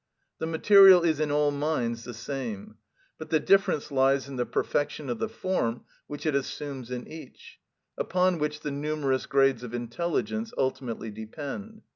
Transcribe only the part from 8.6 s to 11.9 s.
the numerous grades of intelligence ultimately depend.